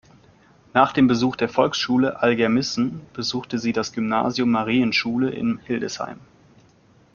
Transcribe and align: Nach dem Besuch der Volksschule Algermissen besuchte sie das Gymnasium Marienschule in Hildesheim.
Nach 0.73 0.93
dem 0.93 1.05
Besuch 1.05 1.35
der 1.35 1.47
Volksschule 1.47 2.23
Algermissen 2.23 3.01
besuchte 3.13 3.59
sie 3.59 3.71
das 3.71 3.91
Gymnasium 3.93 4.49
Marienschule 4.49 5.29
in 5.29 5.59
Hildesheim. 5.59 6.19